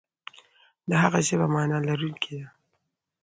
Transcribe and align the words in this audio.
د 0.89 0.91
هغه 1.03 1.19
ژبه 1.27 1.47
معنا 1.53 1.77
لرونکې 1.89 2.31
ده. 2.39 2.47